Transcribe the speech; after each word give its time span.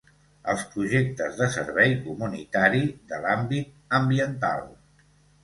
Els 0.51 0.61
projectes 0.69 1.37
de 1.41 1.49
servei 1.55 1.93
comunitari 2.07 2.81
de 3.13 3.21
l'àmbit 3.27 3.71
ambiental. 4.01 4.67